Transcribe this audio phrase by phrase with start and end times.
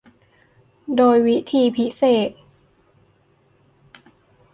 [0.97, 2.29] โดยวิธีพิเศษ